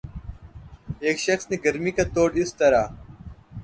ایک 1.05 1.17
شخص 1.25 1.45
نے 1.49 1.57
گرمی 1.65 1.91
کا 1.97 2.03
توڑ 2.13 2.29
اس 2.41 2.51
طرح 2.59 2.83